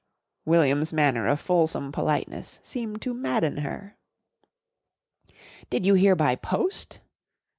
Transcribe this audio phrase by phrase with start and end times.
[0.45, 3.99] William's manner of fulsome politeness seemed to madden her.
[5.69, 7.01] "Did you hear by post?"